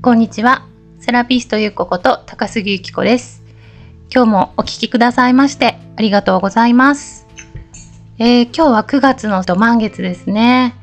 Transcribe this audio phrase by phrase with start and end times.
[0.00, 0.64] こんにちは。
[1.00, 3.42] セラピストゆうここと高杉ゆき子です。
[4.14, 7.26] 今日もお聞きくださいましてありがとうございます。
[8.20, 10.76] えー今日は9月の満月ですね。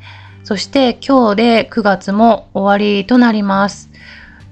[0.43, 3.89] そして今日で9月も終わりとなります。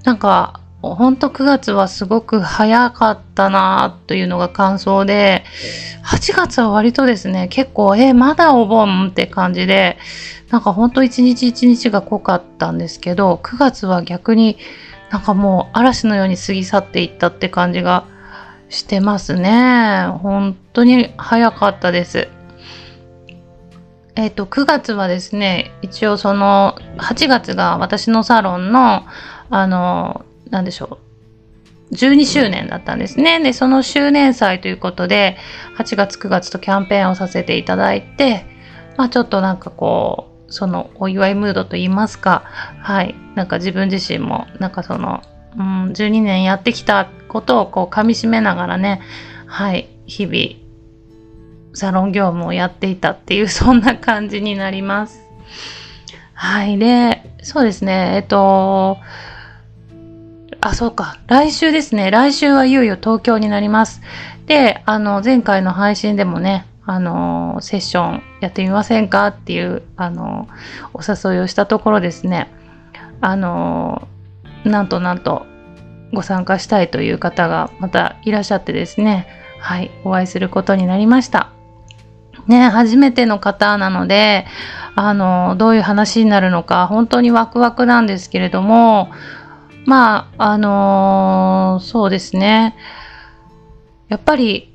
[0.02, 5.44] なんか、ほんと9月はすごく早かったなというのが感想で、
[6.04, 9.98] 8月は割とですね、結構、えーまだお盆って感じで、
[10.54, 14.56] なんかほんと一日一日が濃かったんですけど、9月は逆に
[15.10, 18.06] なんかもう嵐のように過ぎ去っていったって感じが
[18.68, 20.06] してますね。
[20.22, 22.28] 本当に早かったです。
[24.14, 29.06] えっ、と、9月はですね、一応その、8月が私のサロンの、
[29.50, 31.00] あの、なんでしょ
[31.90, 31.94] う。
[31.96, 33.40] 12周年だったんですね。
[33.40, 35.36] で、その周年祭ということで、
[35.78, 38.46] 8月9月とキャンペーンをさせていただいて、
[38.96, 42.44] まあちょっとなんかこう、そのお祝いムードといいますか、
[42.80, 45.22] はい、なんか自分自身も、なんかその、
[45.56, 49.00] うん、12年やってきたことをこう噛み締めながらね、
[49.46, 50.64] はい、日々、
[51.74, 55.20] サロン業務をやっていたっていう、 そんな感じになります。
[56.34, 58.98] はい、で、そうですね、えっと、
[60.60, 61.18] あ、そうか。
[61.26, 62.10] 来週ですね。
[62.10, 64.00] 来週はいよいよ東京になります。
[64.46, 70.48] で、あの、前回の配信でもね、あの、セッションやってみませんかっていう、あの、
[70.92, 72.52] お誘いをしたところですね、
[73.20, 74.06] あの、
[74.64, 75.46] なんとなんと、
[76.12, 79.26] ご参加したいという方がまたいらっしゃってですね、
[79.58, 81.50] はい、お会いすることになりました。
[82.46, 84.46] ね、初めての方なので、
[84.94, 89.10] あの、どういう話になるのか、本当にワクワクなんですけれども、
[89.86, 92.76] まあ、あのそうですね。
[94.08, 94.72] やっぱり、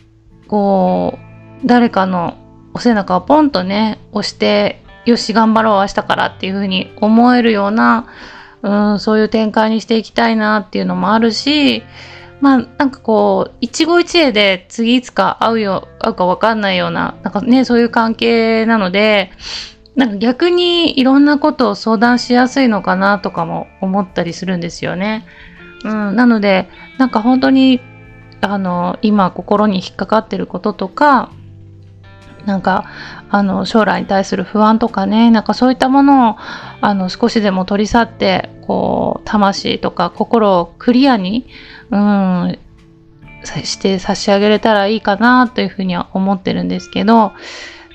[0.48, 1.29] こう、
[1.66, 2.38] 誰かの
[2.74, 8.08] お背中をポンとね、押して、よし、頑張ろう、明日からっていうふうに思えるような、
[8.62, 11.84] うん、そういう展開にしていきたいなっていうのもあるし、
[12.42, 19.32] まあ、なんかこう、一期一会で次いつか会うよ、会うかわかんないような、なんかね、そういう関係なので、
[19.96, 25.26] なんか逆にいろんなことを相談しやすいのかなとかも思ったりするんですよね。
[25.84, 27.82] うん、なので、なんか本当に、
[28.42, 31.32] あの、今心に引っかかってることとか、
[32.46, 32.86] なんか、
[33.30, 36.36] あの、将来に対する不安とかね、なんかそういったものを、
[36.82, 41.46] あの、少しでも取り去って、こう、魂とか心をクリアに、
[41.92, 42.58] うん、
[43.44, 47.34] して差し上げれたらいいかなというふうには思ってるんですけど、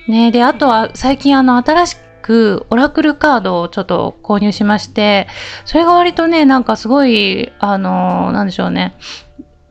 [0.09, 5.29] ね、で、あとは最近あの、新しくオラクルカードをちょっと購入しまして、
[5.65, 8.95] それが割とね、なんかすごい、あの、なんでしょうね、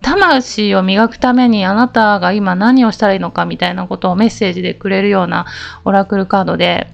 [0.04, 5.48] 魂を磨くためにあなたが今何をしたらいいのかみたいなことをメッセージでくれるような
[5.86, 6.88] オラクルカードで、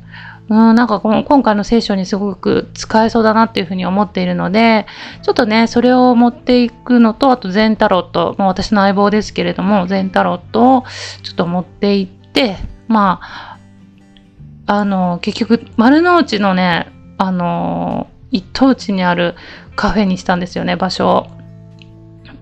[0.49, 4.87] うん、なんかこの今回の聖書にすごく使えそうだなっていうふうに思っているので、
[5.21, 10.83] ちょっとね、それを持っていくのと、あと全タロット、もう私の相棒ですけれども、全タロットを
[11.23, 13.57] ちょっと持っていって、まあ、
[14.65, 19.35] あの、結局、丸の内のね、あの、一等地にある
[19.75, 21.38] カフェにしたんですよね、場所を。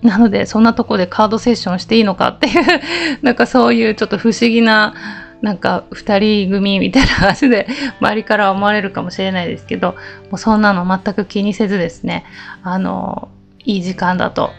[0.02, 2.81] なので、そんなとこでカードセッションしていいのかっていう、
[3.22, 4.94] なんかそういうちょっと不思議な、
[5.41, 7.68] なんか二人組みたいな感じで
[8.00, 9.94] 周りから思われるかもしれないですけど、
[10.30, 12.25] もうそんなの全く気にせずですね、
[12.63, 13.30] あの、
[13.63, 14.52] いい時間だと、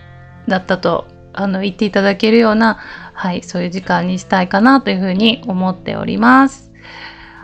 [0.47, 2.79] だったと、あの、言っていただけるような、
[3.13, 6.73] はい、そういう時間にしたいかなというふうに思っております。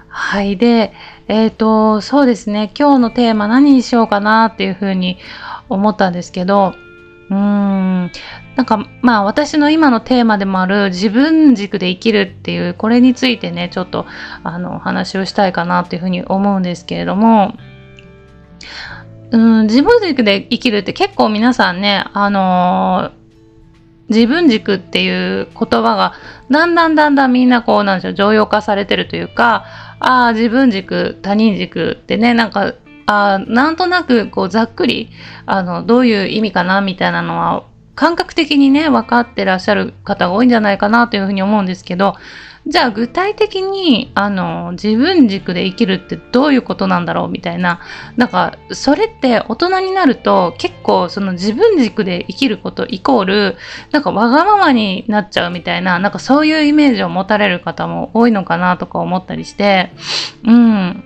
[0.09, 0.57] はい。
[0.57, 0.93] で、
[1.27, 5.19] えっ、と、そうですね、今日のテーマ何にしようかなっていうふうに
[5.69, 6.75] 思ったんですけど、
[7.31, 7.84] うーん、
[8.57, 14.07] なんかまあ私の今のテーマでもある自分軸で生きるっていうこれについてねちょっと
[14.43, 17.57] あの話をしたいかなっていうふうに思うんですけれども
[19.31, 23.25] うん自分軸で生きるって結構皆さんねあのー
[24.09, 26.15] 自分軸っていう言葉が
[26.51, 29.65] だんだんだんだんみんなこうなんでしょう常用化されてるというか
[29.99, 32.75] ああ自分軸他人軸ってねなんか
[33.07, 35.11] あなんとなくこうざっくり
[35.47, 37.65] あのどういう意味かなみたいなのは
[37.95, 42.15] 感覚的にね分かってらっしゃる方が多いんじゃないかなというふうに思うんですけど
[42.67, 47.81] じゃあ具体的にあの自分軸で生きるってどういうことなんだろうみたいな
[48.17, 53.57] なんかそれって大人になると結構その自分軸で生きることイコール
[53.93, 59.91] なんかわがままになっちゃうみたいななんかそういうイメージを持たれる方も多いのかなとか思ったりして
[60.45, 61.05] うん。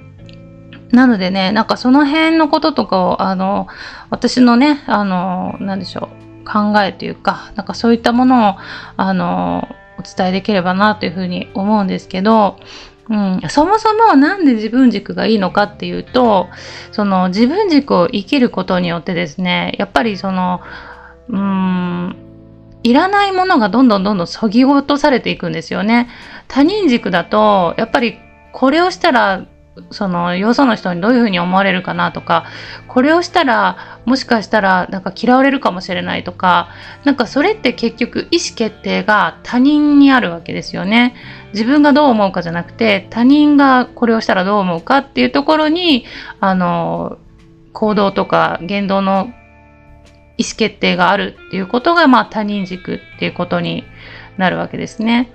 [0.92, 3.66] なのでね、なんかその辺のこととかを、あの、
[4.10, 6.17] 私のね、あの、なんでしょう、
[6.50, 8.54] 考えというか、なんかそういったものを、
[8.96, 9.68] あの、
[9.98, 12.58] お伝えできればなというふうに思うんですけど、
[13.10, 16.48] うん、そもそもなんで自分軸がいいのかっていうと
[16.92, 20.60] その自分軸を生きることによってですねやっぱりその
[21.28, 22.16] うーん
[22.82, 26.08] いらないものがどんどんどんどんそぎ落とされていくんですよね。
[26.46, 28.18] 他人軸だとやっぱり
[28.52, 29.46] これをしたら
[29.90, 32.46] そのよその人にどういうふうに思われるかなとか
[32.86, 36.68] これをしたらもしかしたらなんか嫌われるかもしれないとか
[37.04, 41.14] なんかそれって結局意思決定が他人にあるわけですよね
[41.52, 46.04] 自分がどう思うかじゃなくて他人がこれをしたらどう思うかっていうところに
[46.40, 47.18] あの
[47.72, 49.32] 行動とか言動の
[50.36, 53.84] 意思決定があるっていうことが、まあ、他人軸っていうことに
[54.36, 55.30] なるわけですね。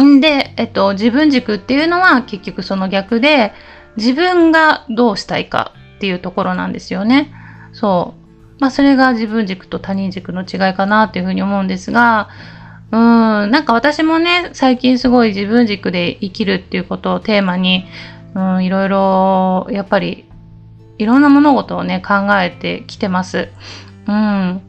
[0.00, 3.52] んで、えっと、自分軸っていうのは結局その逆で、
[3.96, 7.32] 自分がどうしたいかっていうところなんですよね。
[7.72, 8.60] そう。
[8.60, 12.28] まあ、それが自分軸と他人軸の違いかなっていうふうに思うんですが、
[12.92, 17.86] うん、なんか私もね、最近すごい自分軸で生きるっていうことをテーマに、
[18.34, 20.26] うん、いろいろ、やっぱり、
[20.98, 23.48] いろんな物事をね、考えてきてます。
[24.06, 24.60] うん。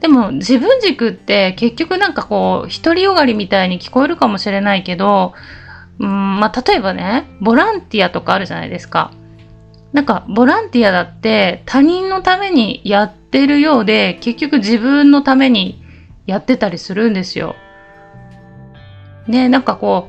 [0.00, 5.32] でも自分軸って結局なんかこう独りよがりみたいに聞こえるかもしれないけど、
[5.98, 9.12] うんまあ、例えばねボランティアとかあるじゃないですか。
[9.92, 15.80] なんかボランティアだって他人のためにやってるようで結局自分のために
[16.26, 17.54] やってたりするんですよ。
[19.28, 20.08] ねなんかこ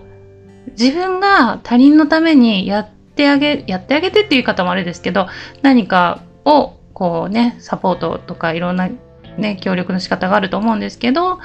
[0.67, 5.27] う自分が他人のためにやってあげやってあげてっていう言い方もあれですけど
[5.61, 8.89] 何かをこうねサポートとかいろんな
[9.37, 11.39] ね、協力の仕方があると思うんですけど、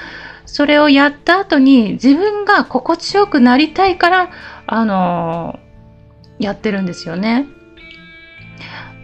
[0.46, 4.30] それをやった後に自分が心地よくなりたいから、
[4.66, 5.58] あの、
[6.38, 7.46] やってるんですよね。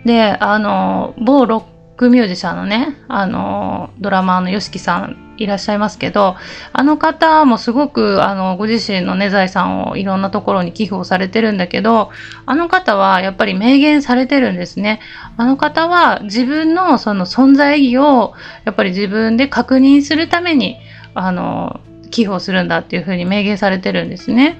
[0.04, 6.36] で、あの、某ロックミュージシャンのね、あの、ドラマーの YOSHIKI さんいらっしゃいますけど、
[6.72, 12.10] あの方もすごく、あの、ご自身のね、財産をいろんなところに寄付をされてるんだけど、
[12.46, 15.00] あの方はやっぱり明言されてるんですね。
[15.36, 18.34] あの方は自分のその存在意義を、
[18.64, 20.76] やっぱり自分で確認するために、
[21.14, 21.80] あの、
[22.10, 24.58] 寄付をするんだっていうふうに明言されてるんですね。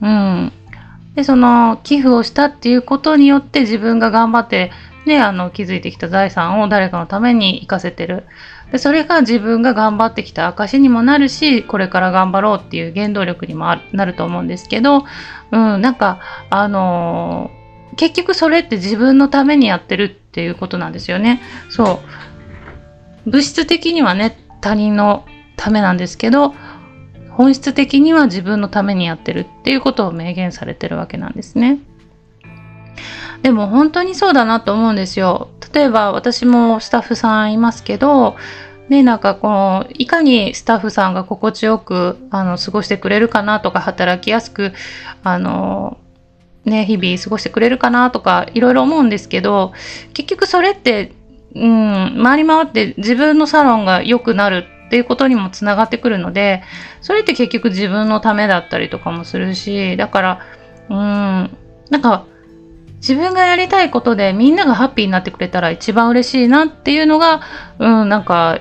[0.00, 0.52] うん。
[1.14, 4.70] で、その寄付をしたっていうことによって自分が頑張って
[5.04, 8.24] ね、あの、築いてきた財産を誰かのために活かせてる。
[8.72, 15.04] でそれが自分が頑張ってきた証にもなるしこれから頑張ろうっていう原動力にもなると思うんですけど、
[15.50, 21.42] うん、なんかあのー、結局それって自分のためにやってるっていうことなんですよね。
[21.68, 22.00] そ
[23.26, 25.26] う物質的にはね他人の
[25.56, 26.54] ためなんですけど
[27.30, 31.78] 本質的には自分のためにやってるっていうことを明言されてるわけなんですね。
[33.42, 35.48] でも本当にそうだなと思うんですよ。
[35.72, 38.36] 例えば私もスタッフさんいますけど、
[38.88, 44.72] ね、なんかこのいかにスタッフさんが心地よくあの過ごしてくれるかなとか働きやすく
[45.22, 45.98] あの
[46.64, 49.72] ね日々過ごしてくれるかなとかいろいろ思うんですけど
[50.12, 51.12] 結局それって
[51.54, 56.62] うん回り回って自分のサロンが良くなるっていうことにもつながってくるので
[57.00, 60.40] それって結局自分のためだったりとかもするしだから
[60.90, 60.96] うん
[61.90, 62.26] なんか
[63.02, 67.40] 自分がやりたいことでみんながハッピーになってくれたら一番嬉しいなっていうのが、
[67.80, 68.60] うん、なんか、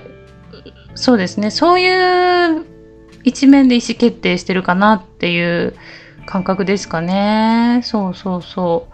[0.96, 2.66] そうですね、そういう
[3.24, 5.76] 一面で意思決定してるかなっていう
[6.26, 7.82] 感覚ですかね。
[7.84, 8.88] そうそうそ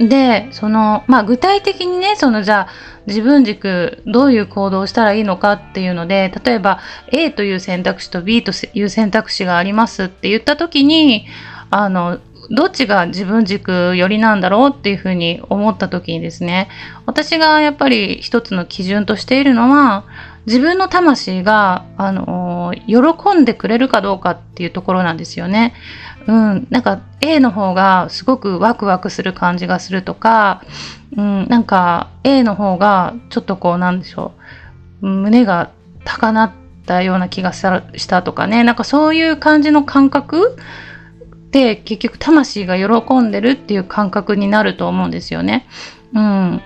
[0.00, 0.08] う。
[0.08, 2.68] で、その、まあ具体的にね、そのじゃあ
[3.06, 6.80] 自分軸どういう行動をしたらいいのかっていうので、例えば
[7.12, 11.26] A という選択肢と B という選択肢がありますって言った時に、
[11.70, 12.18] あの、
[12.50, 16.68] どっちが自分軸寄りなんだろうっていうふうに思った時にですね
[17.06, 20.04] 私がやっぱり一つの基準としているのは
[20.46, 25.74] 自分の魂が、あの喜んでくれるかどうかっていうところなんですよね。
[26.26, 30.62] うん、なんか A の方がすごくワクワクする感じがするとか、
[31.16, 34.32] うん、なんか A の方がちょっとこうなんでしょ
[35.02, 35.70] う胸が
[36.04, 36.52] 高鳴っ
[36.86, 40.56] たような気がしたとかねなんかそういう感じの感覚
[41.54, 45.68] って結局魂が喜んでるっていう感覚になると思うんですよね。
[46.12, 46.60] うん。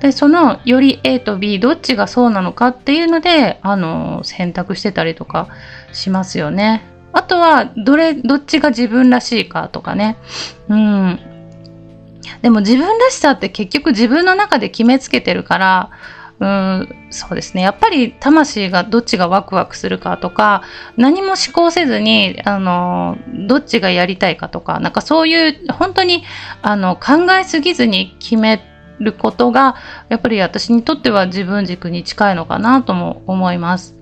[0.00, 5.46] で、そのより A と B どっちがそうなのかっていうので、あの、選択してたりとか
[5.92, 6.82] しますよね。
[7.12, 10.16] あとは、どれ、どっちが自分らしいかとかね。
[10.68, 11.20] うん。
[12.42, 15.90] でも自分らしさって結局自分の中で決めつけてるから、
[16.38, 20.62] うんそうですねやっぱり魂がどっちがワクワクするかとか
[20.96, 23.16] 何も思考せずにあの
[23.48, 26.24] どっちがやりたいかとかなんかそういう本当に
[26.60, 28.62] あの考えすぎずに決め
[28.98, 29.76] ることが
[30.08, 33.94] やっぱり私にとっては自分軸に近いのかなとも思います。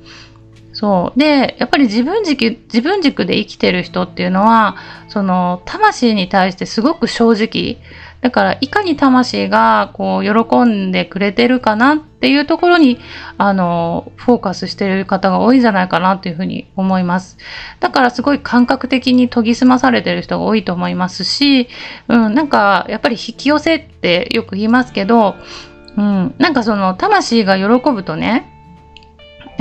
[0.84, 1.18] そう。
[1.18, 4.76] で、やっぱり自分軸、自分軸で生きてる人っていうのは、
[5.08, 7.78] その、魂に対してすごく正直。
[8.20, 12.98] だから、いかに魂が、こう、喜んでくれてるかなっていうところに、
[13.38, 17.38] あの、フォーカスしてる方が多いんじゃないかなというふうに思います。
[17.80, 21.66] だから、すごい感覚的に研ぎ澄まされてる人が多いと思いますし、
[22.08, 25.36] うん、なんか、やっぱり引き寄せってよく言いますけど、
[25.96, 28.50] うん、なんかその、魂が喜ぶとね、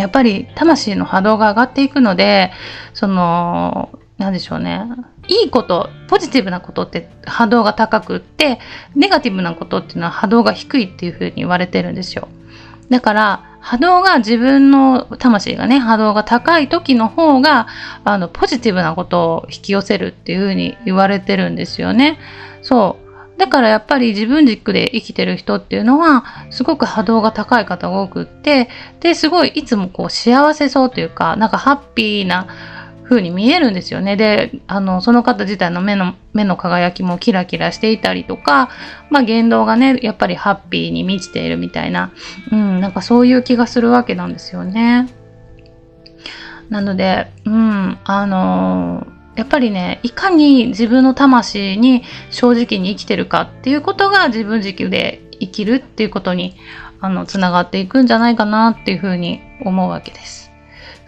[0.04, 2.52] やっぱり魂の波動が上がっていくので、
[2.94, 4.82] その、なんでしょうね。
[5.30, 8.60] いいこと、ポジティブなことって波動が高くって、
[8.96, 12.28] ネガティブなことっていうのは波動が低いっていうふうに言われてるんですよ。
[12.90, 17.68] だから、波動が自分の魂がね、波動が高い時の方が、
[18.04, 22.20] あの、ポジティブなことを引き寄せるっていうふうに言われてるんですよね。
[22.62, 23.03] そう。
[23.38, 32.48] だからやっぱり自分軸で生きてる人っていうのは、すごく波動が高い方が多くって、で、すごいいつもこう幸せそうというか、なんかハッピーな
[33.04, 34.16] 風に見えるんですよね。
[34.16, 38.70] で、あの、その方自体の目の、目の輝きもキラキラしていたりとか、
[39.10, 42.12] まあ言動がね、やっぱりハッピーに満ちているみたいな、
[42.52, 45.10] うん、なんかそういう気がするわけなんですよね。
[46.70, 56.56] なので、うん、あのーやっぱりね、いかに自分の魂に正直に生きてるかっていうことが自分軸で生きるっていうことに、
[57.00, 60.52] あの、つながっていくんじゃないかなっていうふうに思うわけです。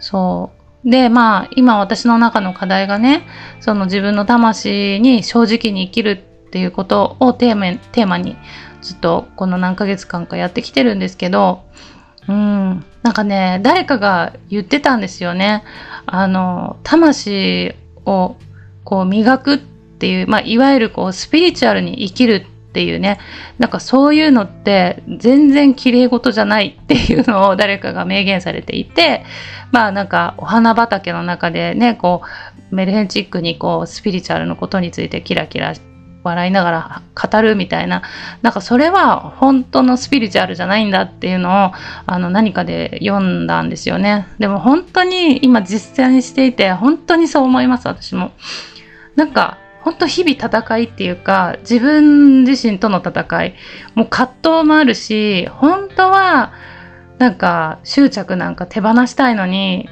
[0.00, 0.50] そ
[0.84, 0.90] う。
[0.90, 3.26] で、まあ、今私の中の課題がね、
[3.60, 8.36] その自分の魂に正直に生きるっていうことをテーマテーマに
[8.82, 11.62] ずっとこの何ヶ月間かやってきてるんですけど、
[12.28, 15.64] うん、なんかね、誰かが言ってたんですよね。
[16.06, 17.74] あの、魂
[18.06, 18.36] を
[18.84, 23.18] こう磨くっていう、まあ、いわゆるこうスピリチュアルに生きるっていうね、
[23.58, 29.24] なんかそういうのって全然きれい事じゃないっていうのを 誰かが明言されていて、
[29.72, 32.22] まあなんかお花畑の中でね、こ
[32.70, 35.74] うメルヘンチックにこうスピリチュアルのことについてキラキラ
[36.26, 38.02] 笑いながら語るみたいな、
[38.42, 41.72] なんかそれは本当のスピリチュアルじゃないんだっていうのを
[42.06, 44.26] あの何かで読んだんですよね。
[44.38, 48.32] でも本当に今実践していて本当にそう思います私も。
[49.14, 53.54] なんか本当日々戦いっていうか自分自身との戦い
[53.94, 56.52] もう葛藤もあるし本当は
[57.18, 59.88] なんか執着なんか手放したいのに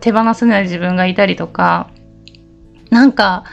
[0.00, 1.88] 手放せない自分がいたりとか
[2.90, 3.44] なんか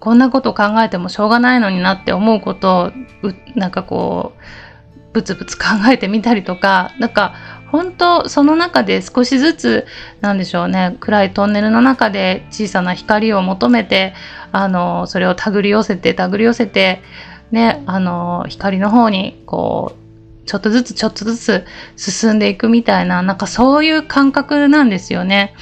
[0.00, 4.42] こんなこと考えてもしょうがないのになって思うことをなんかこう
[5.12, 7.34] ブツブツ考えてみたりとかなんか
[7.70, 9.86] 本当その中で少しずつ
[10.20, 14.14] なんでしょうね暗いトンネルの中で小さな光を求めて
[14.52, 17.02] あのそれを手繰り寄せて手繰り寄せて
[17.50, 21.64] ねあの光の方にこうちょっとずつちょっとずつ
[21.96, 25.54] 進んでいくみたいななんかそういう感覚なんですよね。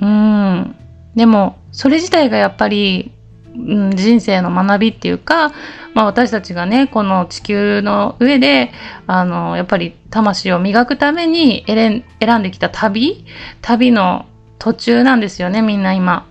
[0.00, 0.76] うん
[1.14, 3.12] でもそれ自体がやっぱり
[3.54, 5.50] うん、人生の学びっていうか、
[5.94, 8.72] まあ、私たちがねこの地球の上で
[9.06, 12.04] あのやっぱり魂を磨くために選
[12.38, 13.24] んできた旅
[13.60, 14.26] 旅の
[14.58, 16.26] 途中なんですよねみんな今。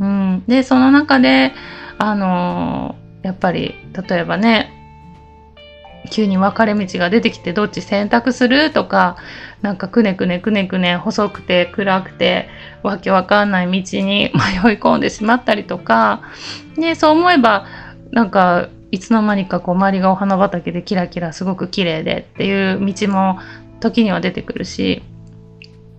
[0.00, 1.52] うん、でその中で
[1.98, 3.74] あのやっぱり
[4.08, 4.79] 例えばね
[6.10, 9.16] 急に分かれ道が出てきてどっち選択するとか
[9.62, 12.48] なんかくねくねくねくね細くて暗くて
[12.82, 14.30] わけわかんない道に
[14.64, 16.22] 迷い込んでしまったりとか、
[16.76, 17.66] ね、そう思えば
[18.12, 23.38] なんかいつの間にかこう周りがお花畑でキラキラすごく綺麗でっていう道も
[23.80, 25.02] 時には出てくるし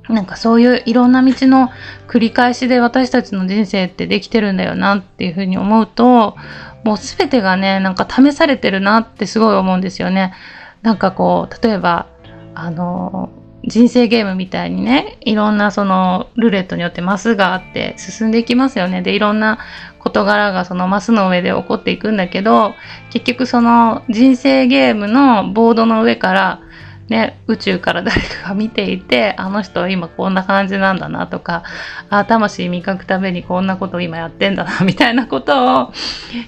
[0.10, 1.70] なんかそういういろんな道の
[2.08, 6.36] 繰り返しで私たちの人生ってできてるんだよなっていうふうに思うと
[6.84, 10.34] もう全てがねなんか試されてるなってすごい思うんですよね。
[10.82, 12.08] なんかこう例えば
[12.56, 13.30] あの
[13.64, 19.60] 人生ゲームみたいにねいろんなそのルーレットによってマスがあって進んでいきますよねでいろんな
[20.00, 22.74] 事柄がそのマスの上で起こっていくんだけど
[23.12, 26.62] 結局その人生ゲームのボードの上から
[27.10, 31.64] ね、宇宙から誰かが見ていて、あの人は今こんな感じなんだなとか、
[32.10, 35.94] あ、魂磨くためにこんなことを今やってんだな、 みたいなことを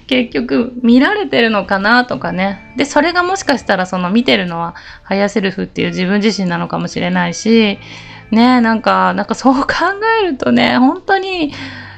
[0.06, 2.72] 結局見られてるのかなとかね。
[2.76, 7.78] で、それがもしかしたらその見てるのはハイヤセルフっていう自分自身なのかもしれないし、
[8.30, 9.66] ね、なんか、なんかそう考
[10.20, 11.52] えるとね、本当に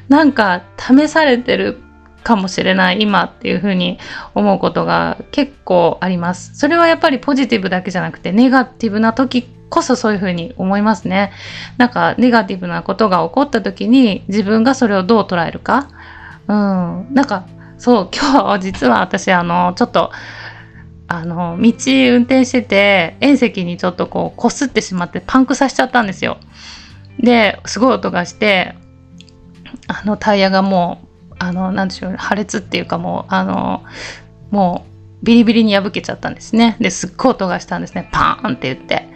[0.09, 1.79] なんか試されてる
[2.27, 4.01] かもしれない今っていうふうに
[4.35, 6.57] 思うことが結構あります。
[6.57, 11.31] それはやっぱりポジティブだけじゃなくてネガティブな時こそそういうふうに思いますね。
[11.77, 15.89] なんかネガティブなことが起こった時に自分がそれをどう捉えるか。
[16.49, 17.15] うん。
[17.15, 17.47] なんか
[17.79, 20.11] そう今日実は私あのちょっと
[21.07, 26.39] あの道運転してて縁石にちょっとこう擦ってしまってパンクさせちゃったんですよ。
[27.21, 28.75] ですごい音がして
[29.87, 31.07] あのタイヤがもう
[31.47, 33.85] あのなんでしょう破裂っていうかもうあの
[34.51, 34.85] も
[35.23, 36.77] うビリビリに破けちゃったんですね。
[36.81, 38.09] ですっごい音がしたんですね。
[38.13, 39.09] パーンって言って。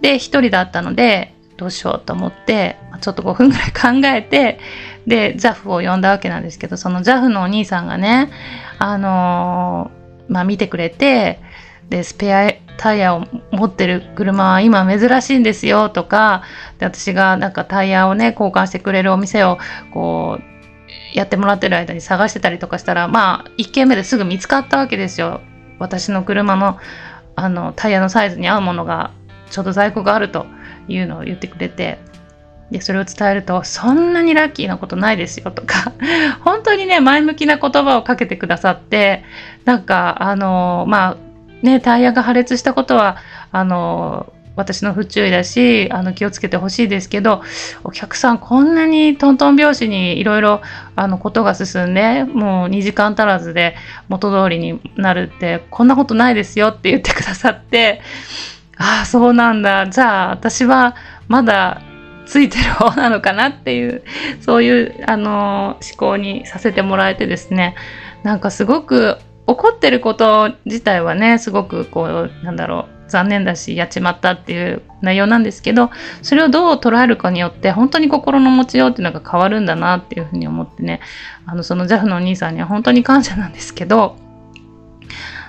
[0.00, 4.60] で一人だったのでどうしようと思ってちょっと5分ぐらい考えて
[5.06, 8.30] で JAF を呼んだわけなんですけどその JAF のお兄さんがね
[8.78, 11.40] あのー、まあ見てくれて
[11.88, 16.42] でスペアタイヤを持ってる車は今珍しいんですよとか
[16.78, 19.58] で私がなんかタイヤをね交換してくれるお店を
[19.92, 20.55] こう
[21.16, 25.40] やってもらってる間に探してたりとかしたらまあ1軒目ですぐ見つかったわけですよ。
[25.78, 26.78] 私の車の
[27.34, 29.12] あのタイヤのサイズに合うものが
[29.50, 30.46] ちょうど在庫があると
[30.88, 31.98] いうのを言ってくれて。
[32.70, 35.92] でそれを伝えるとそんなにラッキーなことないですよとか
[36.42, 39.22] 本当にね前向きな言葉をかけてくださって
[39.64, 41.16] なんかあのまあ
[41.64, 43.18] ねタイヤが破裂したことは
[43.52, 47.42] あの私の不注意だしあの気をつけてほしいですけど
[47.84, 50.62] お客さんこんなにトントン拍子にいろいろ
[51.20, 53.76] ことが進んでもう2時間足らずで
[54.08, 58.00] 元通りになるってこんなことないですよって言ってくださって
[58.78, 59.88] ああそうなんだ。
[59.88, 60.96] じゃあ私は
[61.28, 61.80] まだ
[62.26, 64.02] ついてる方なのかなっていう
[64.40, 67.74] そういうあの思考にさせてもらえてですね
[68.22, 75.90] なんかすごく怒ってること自体はねすごくこうなんだろう残念だしやっちまったっていう内容なんですけど
[76.22, 81.00] それをどう捉えるかによって本当に心の持ちようっていうのが変わるんだなっていうふうに思ってね。
[81.46, 84.16] あのその JAF のお兄さんには本当に感謝なんですけど。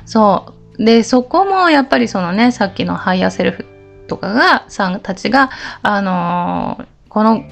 [0.05, 0.83] そう。
[0.83, 3.65] でそこもやっぱりそのねさっきのハイヤーセルフ
[4.07, 5.49] とかガイドさんたちが、
[5.81, 7.43] あのー、この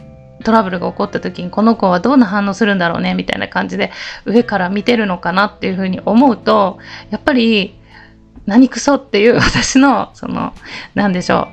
[0.43, 3.91] トラブルが起こった時にこの子はどんな反応するんだろうねみたいな感じで
[4.25, 6.77] 上から見てるのかなっていうふうに思うと
[7.09, 7.73] やっぱり
[8.45, 10.53] 何クソっていう 私のその
[10.93, 11.47] 何でしょ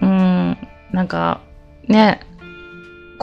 [0.00, 0.06] う。
[0.06, 0.58] うん
[0.92, 1.40] なんか
[1.88, 2.20] ね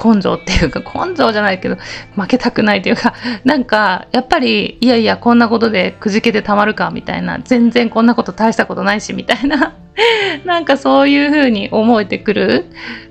[0.02, 1.78] 根性っていうか根性じゃないけど
[2.16, 3.14] 負けたくないというか
[3.44, 7.40] なんかやっぱりいやいやこんなことでくじけてたまるかみたいな。
[7.44, 9.74] 全然こんなこと大したことないしみたいな。
[10.46, 12.66] なんかそういう風に思えてくる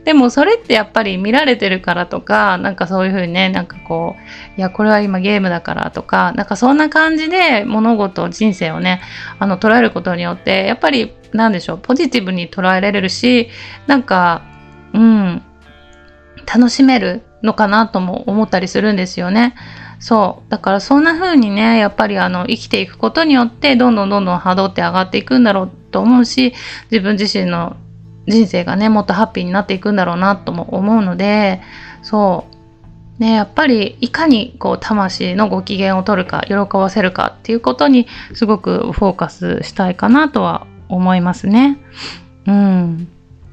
[0.05, 9.01] でもそれってやっぱり見られてるからとかなんかそういう風にねなんかこういやこれは今ゲームだからとかなんかそんな感じで物事人生をね
[9.39, 13.51] あの捉えることによってやっぱりなんでしょうポジティブに捉えられるし
[13.87, 14.43] なんか
[14.95, 15.43] うん
[16.47, 19.55] 楽しめるのかなとも思ったりするんですよね。
[19.99, 20.51] そう。
[20.51, 26.55] だからそんな風にね、やっぱりあの生きていくことによってどんどんどんどん波動って上がっていくんだろうと思うし、
[26.91, 27.77] 自分自身の
[28.27, 31.61] 人生がね、もっとハッピーになっていくんだろうなとも思うので、
[32.03, 32.59] そう。
[33.19, 41.79] ね、やっぱりいかにこう魂のご機嫌を取るか喜ばせるかっていうことにすごくフォーカスしたいかなとは思いますね。
[42.47, 43.09] うん。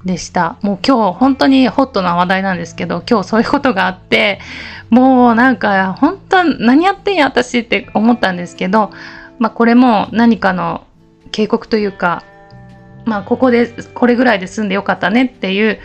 [0.05, 0.57] でした。
[0.61, 4.39] もう今日本当にホットな話題なんですけど、今日そういうことがあって、
[4.89, 8.91] もうなんか本当何やってんや私って思ったんですけど、
[9.39, 10.85] まあこれも何かの
[11.31, 12.23] 警告というか、
[13.05, 15.79] まあここでこれぐらいで済んでよかったねっていう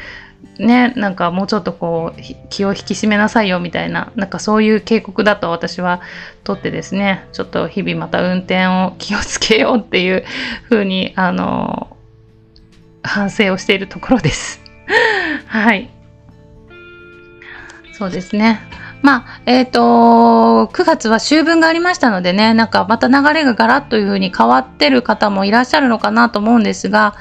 [0.58, 6.02] ね、なんかもうちょっとこう気を引き締めなさいよみたいななんかそういう警告だと私は
[6.44, 10.24] とってですねちょっと日々また運転を気をつけようっていう
[10.68, 11.96] 風にあの
[13.02, 14.60] 反省をしているところです。
[15.46, 15.90] はい。
[17.92, 18.60] そうですね。
[19.02, 27.14] まあ、えっ、ー、と、9月は秋分がありましたのでね、なんかまた流れがガラッという風に変わってる方もいらっしゃるのかなと思うんですが、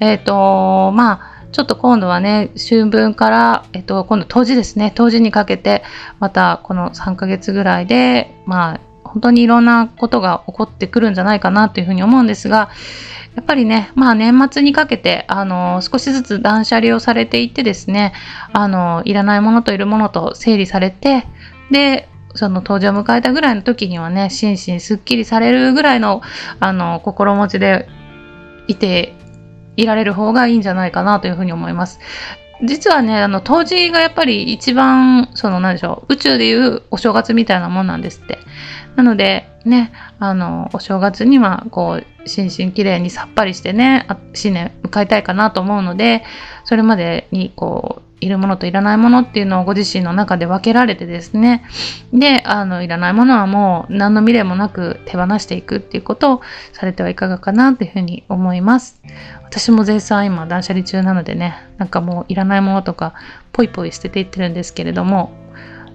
[0.00, 5.84] えっ、ー、と、まあ、ちょっと今度はね、秋分から、えっ、と、今度冬至ですね、冬至にかけて、
[6.20, 8.80] またこの3ヶ月ぐらいで、まあ、
[9.16, 12.68] 本当にいろんなことが起こってくるんじゃないかなというふうに思うんですが、
[13.34, 18.12] やっぱりね、まあ年末にかけて、あの、少しずつ断捨離をされていってですね、
[18.52, 21.26] あの、いらないものといるものと整理されて、
[21.70, 26.20] で、その登場を迎えたぐらいの時にはね、心身すっきりされるぐらいの、
[26.60, 27.88] あの、心持ちで
[28.68, 29.14] いて
[29.76, 32.00] いられる方がいいんじゃないかなというふうに思います。
[32.64, 38.38] 実はね、あの、冬至がやっぱり一番、その、何でしょう、宇宙でいうお正月みたいなもんなんですって。
[38.96, 46.24] なので、ね、あの、お正月には、こう、心身きれいにさっぱりしてね、新年迎えたいかなと思うので、
[46.64, 51.64] それまでに、こう、いるものといらないものっていうのをご自身の中で分けられてですね。
[52.12, 56.40] で、あの、いらないものはもう何の未練もなく手放していくっていうことを
[56.72, 59.02] されてはいかがかなっていうふうに思います。
[59.44, 63.12] 私も絶賛今断捨離中なのでね、なんかもういらないものとか
[63.52, 65.32] ポイポイ捨てていってるんですけれども、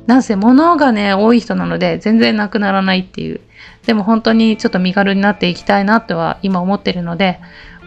[0.08, 3.42] なんせ物がね、多い人なので全然なくならないっていう。
[3.86, 7.40] でも本当にちょっと身軽になっていきたいなとは今思ってるので、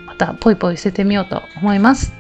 [0.07, 2.13] またポイポイ捨ててみようと思います。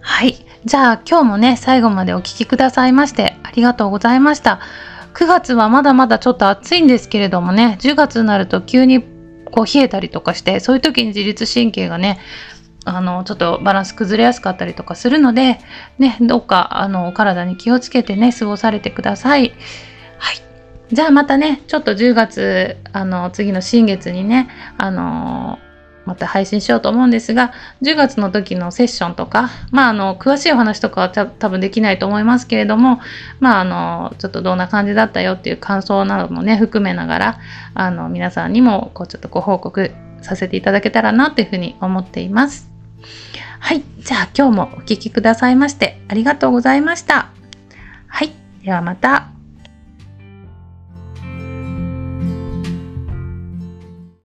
[0.00, 0.36] はい。
[0.64, 4.60] じゃあ今日もね、最後までお聴きくださいましてありがとうございました。
[5.14, 9.02] 9月はまだまだちょっと暑いんですけれどもね、10月になると急に
[9.50, 12.18] こう冷えたりとかして、そういう時に自律神経がね、
[12.84, 15.58] あの、ちょっとバランス崩れやすかったりとかするので、
[15.98, 19.52] ね、どうか、あの、体に気をつけてね、過ごされてください。
[20.18, 20.42] はい。
[20.92, 25.58] じゃあまたね、ちょっと10月、あの、次の新月にね、あの
[26.04, 33.00] また配信しようと思うんですが、10月の時のセッションとか、まあ、あの、詳しいお話とかは多分できないと思いますけれども、
[33.40, 37.38] まあ、あの、ちょっとどんな感じだったよっていう感想などもね、含めながら、
[37.74, 39.92] あの、皆さんにも、こう、ちょっとご報告
[40.22, 42.71] させていただけたらなというふうに思っています。
[43.60, 43.82] はい。
[43.98, 47.30] じゃあ、今日もお聴きくださいまして、ありがとうございました。
[48.06, 48.32] はい。
[48.64, 49.41] ではまた。